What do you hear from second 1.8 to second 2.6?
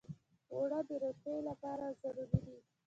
ضروري دي